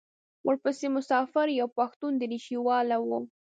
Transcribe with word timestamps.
ورپسې 0.47 0.87
مسافر 0.97 1.47
یو 1.59 1.67
پښتون 1.77 2.11
درېشي 2.21 2.57
والا 2.67 2.97
و. 3.01 3.09